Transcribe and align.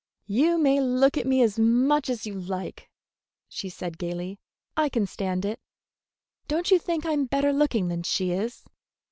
"You 0.25 0.57
may 0.57 0.79
look 0.81 1.15
at 1.15 1.27
me 1.27 1.43
as 1.43 1.59
much 1.59 2.09
as 2.09 2.25
you 2.25 2.33
like," 2.33 2.89
she 3.47 3.69
said 3.69 3.99
gayly. 3.99 4.39
"I 4.75 4.89
can 4.89 5.05
stand 5.05 5.45
it. 5.45 5.59
Don't 6.47 6.71
you 6.71 6.79
think 6.79 7.05
I 7.05 7.11
am 7.11 7.25
better 7.25 7.53
looking 7.53 7.87
than 7.89 8.01
she 8.01 8.31
is?" 8.31 8.63